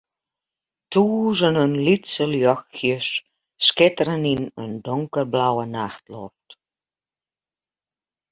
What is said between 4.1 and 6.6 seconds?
yn in donkerblauwe nachtloft.